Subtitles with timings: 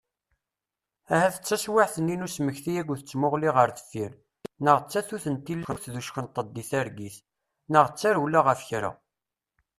[1.13, 4.11] Ahat d taswiɛt-nni n usmekti akked tmuɣli ɣer deffir,
[4.63, 7.17] neɣ d tatut n tilawt d uckenṭeḍ di targit,
[7.71, 8.91] neɣ d tarewla ɣef kra.